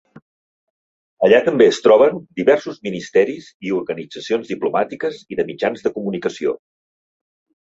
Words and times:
Allà 1.27 1.41
també 1.49 1.67
es 1.73 1.81
troben 1.87 2.17
diversos 2.39 2.79
ministeris 2.87 3.51
i 3.69 3.75
organitzacions 3.81 4.51
diplomàtiques 4.55 5.21
i 5.35 5.39
de 5.43 5.47
mitjans 5.53 5.87
de 5.89 5.95
comunicació. 6.01 6.57